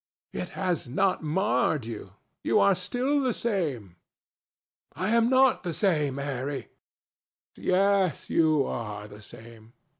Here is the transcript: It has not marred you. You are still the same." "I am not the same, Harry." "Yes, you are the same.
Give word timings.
It 0.33 0.49
has 0.57 0.89
not 0.89 1.21
marred 1.21 1.85
you. 1.85 2.13
You 2.43 2.59
are 2.59 2.73
still 2.73 3.21
the 3.21 3.35
same." 3.35 3.97
"I 4.95 5.09
am 5.09 5.29
not 5.29 5.61
the 5.61 5.73
same, 5.73 6.17
Harry." 6.17 6.69
"Yes, 7.55 8.27
you 8.27 8.65
are 8.65 9.07
the 9.07 9.21
same. 9.21 9.73